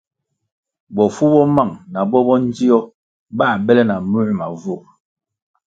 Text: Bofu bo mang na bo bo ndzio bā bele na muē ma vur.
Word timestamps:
Bofu 0.95 1.23
bo 1.33 1.41
mang 1.55 1.73
na 1.93 1.99
bo 2.09 2.19
bo 2.27 2.35
ndzio 2.45 2.77
bā 3.37 3.47
bele 3.65 3.83
na 3.89 3.95
muē 4.11 4.29
ma 4.39 4.47
vur. 4.61 4.81